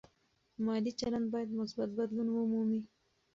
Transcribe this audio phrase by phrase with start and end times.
[0.65, 2.81] مالي چلند باید مثبت بدلون ومومي.